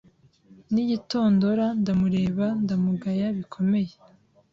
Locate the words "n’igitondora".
0.73-1.65